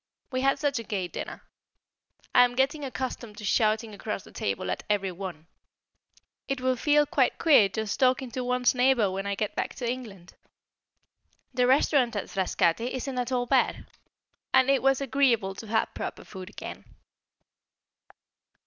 We 0.31 0.41
had 0.41 0.57
such 0.57 0.79
a 0.79 0.83
gay 0.83 1.07
dinner. 1.07 1.43
I 2.33 2.43
am 2.43 2.55
getting 2.55 2.83
accustomed 2.83 3.37
to 3.37 3.45
shouting 3.45 3.93
across 3.93 4.23
the 4.23 4.31
table 4.31 4.71
at 4.71 4.81
every 4.89 5.11
one; 5.11 5.45
it 6.47 6.59
will 6.59 6.75
feel 6.75 7.05
quite 7.05 7.37
queer 7.37 7.69
just 7.69 7.99
talking 7.99 8.31
to 8.31 8.43
one's 8.43 8.73
neighbour 8.73 9.11
when 9.11 9.27
I 9.27 9.35
get 9.35 9.53
back 9.53 9.75
to 9.75 9.87
England. 9.87 10.33
The 11.53 11.67
restaurant 11.67 12.15
at 12.15 12.31
Frascati 12.31 12.91
isn't 12.95 13.19
at 13.19 13.31
all 13.31 13.45
bad, 13.45 13.85
and 14.55 14.71
it 14.71 14.81
was 14.81 15.01
agreeable 15.01 15.53
to 15.53 15.67
have 15.67 15.93
proper 15.93 16.23
food 16.23 16.49
again. 16.49 16.83